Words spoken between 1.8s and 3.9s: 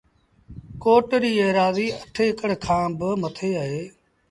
اَٺ اڪڙ ڪآن با مٿي اهي